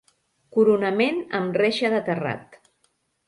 Coronament 0.55 1.19
amb 1.41 1.59
reixa 1.63 1.91
de 1.97 2.01
terrat. 2.09 2.57